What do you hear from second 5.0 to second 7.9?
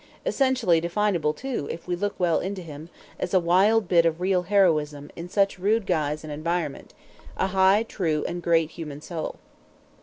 in such rude guise and environment; a high,